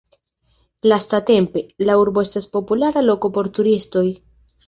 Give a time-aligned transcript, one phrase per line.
[0.91, 4.05] Lastatempe, la urbo estas populara loko por turistoj.